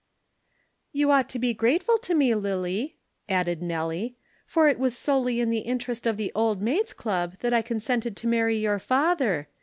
[0.91, 2.97] "You ought to be grateful to me, Lillie,"
[3.29, 7.53] added Nelly, "for it was solely in the interest of the Old Maid's Club that
[7.53, 9.47] I consented to marry your father.